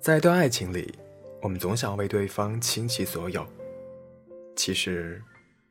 [0.00, 0.98] 在一段爱情里，
[1.42, 3.46] 我们总想为对方倾其所有，
[4.56, 5.22] 其实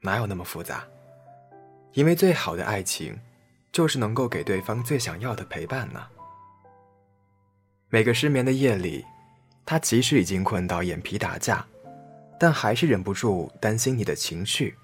[0.01, 0.83] 哪有那么复杂？
[1.93, 3.19] 因为最好的爱情，
[3.71, 6.05] 就是能够给对方最想要的陪伴呢。
[7.89, 9.03] 每个失眠的夜里，
[9.65, 11.65] 他即使已经困到眼皮打架，
[12.39, 14.75] 但还是忍不住担心你的情绪，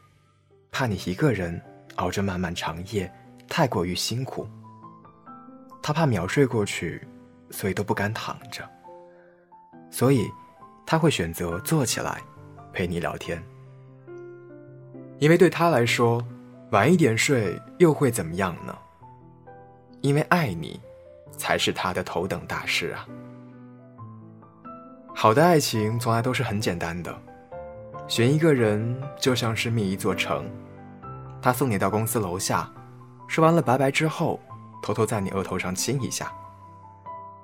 [0.72, 1.62] 怕你一个人
[1.98, 3.14] 熬着漫漫长夜
[3.48, 4.50] 太过于辛苦。
[5.84, 7.08] 他怕秒睡过去，
[7.52, 8.68] 所以都不敢躺着。
[9.98, 10.30] 所以，
[10.86, 12.22] 他会选择坐起来，
[12.74, 13.42] 陪你聊天。
[15.20, 16.22] 因为对他来说，
[16.72, 18.78] 晚一点睡又会怎么样呢？
[20.02, 20.82] 因为爱你，
[21.38, 23.08] 才是他的头等大事啊。
[25.16, 27.18] 好的爱情从来都是很简单的，
[28.06, 30.46] 选一个人就像是觅一座城，
[31.42, 32.70] 他送你到公司楼下，
[33.30, 34.42] 说完了拜拜之后，
[34.84, 36.30] 偷偷在你额头上亲一下。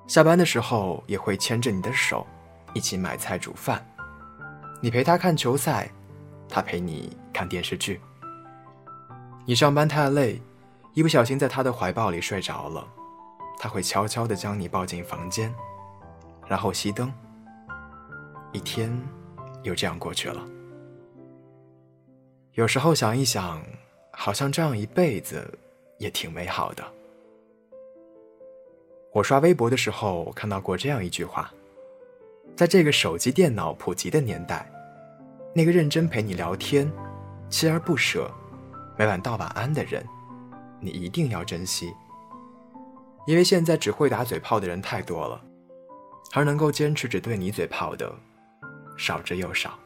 [0.06, 2.26] 下班的时候也会牵着你的手。
[2.74, 3.84] 一起买菜煮饭，
[4.80, 5.90] 你陪他看球赛，
[6.48, 8.00] 他陪你看电视剧。
[9.44, 10.40] 你上班太累，
[10.94, 12.86] 一不小心在他的怀抱里睡着了，
[13.58, 15.54] 他会悄悄地将你抱进房间，
[16.46, 17.12] 然后熄灯。
[18.52, 18.96] 一天
[19.62, 20.46] 又这样过去了。
[22.52, 23.62] 有时候想一想，
[24.12, 25.58] 好像这样一辈子
[25.98, 26.84] 也挺美好的。
[29.12, 31.52] 我刷微博的时候看到过这样一句话。
[32.54, 34.70] 在这个手机电脑普及的年代，
[35.54, 36.90] 那个认真陪你聊天、
[37.50, 38.30] 锲而不舍、
[38.98, 40.06] 每晚道晚安的人，
[40.80, 41.92] 你一定要珍惜。
[43.26, 45.40] 因为现在只会打嘴炮的人太多了，
[46.32, 48.12] 而能够坚持只对你嘴炮的，
[48.96, 49.78] 少之又少。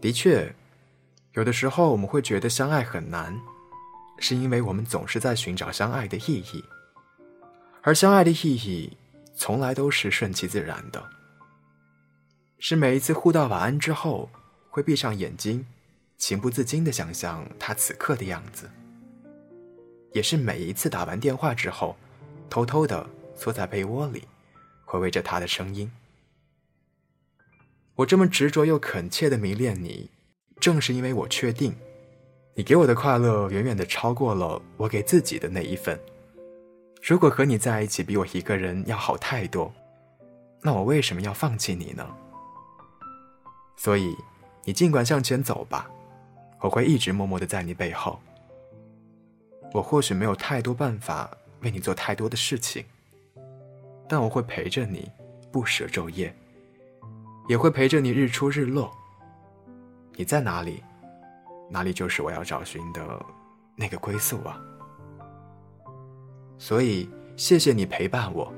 [0.00, 0.54] 的确，
[1.32, 3.38] 有的时候我们会觉得相爱很难，
[4.18, 6.64] 是因为我们总是在寻找相爱的意义，
[7.82, 8.96] 而相爱的意义。
[9.38, 11.10] 从来都是顺其自然的，
[12.58, 14.30] 是每一次互道晚安之后，
[14.70, 15.66] 会闭上眼睛，
[16.16, 18.66] 情不自禁的想象他此刻的样子；
[20.14, 21.94] 也是每一次打完电话之后，
[22.48, 24.24] 偷偷的缩在被窝里，
[24.86, 25.92] 回味着他的声音。
[27.96, 30.10] 我这么执着又恳切的迷恋你，
[30.58, 31.76] 正是因为我确定，
[32.54, 36.00] 你给我的快乐远远的超过了我给自己的那一份。
[37.06, 39.72] 如果和你在一起比我一个人要好太多，
[40.60, 42.04] 那我为什么要放弃你呢？
[43.76, 44.16] 所以，
[44.64, 45.88] 你尽管向前走吧，
[46.60, 48.18] 我会一直默默的在你背后。
[49.72, 51.30] 我或许没有太多办法
[51.60, 52.84] 为你做太多的事情，
[54.08, 55.08] 但我会陪着你，
[55.52, 56.34] 不舍昼夜，
[57.48, 58.90] 也会陪着你日出日落。
[60.16, 60.82] 你在哪里，
[61.70, 63.24] 哪里就是我要找寻的
[63.76, 64.60] 那个归宿啊。
[66.58, 68.52] 所以，谢谢你陪伴我，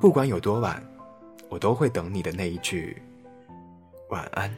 [0.00, 0.82] 不管有多晚，
[1.48, 3.00] 我都会等你的那一句
[4.10, 4.50] 晚安。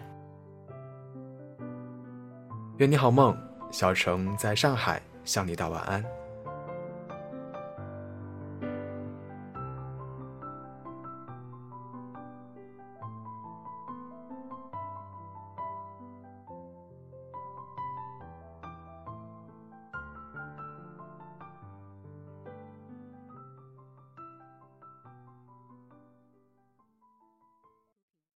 [2.79, 3.37] 愿你好梦，
[3.71, 6.05] 小程在上海向你道晚安。